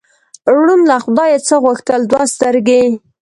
ړوند 0.59 0.83
له 0.91 0.97
خدایه 1.03 1.39
څه 1.47 1.55
غوښتل؟ 1.63 2.01
دوه 2.11 2.23
سترګې. 2.33 2.83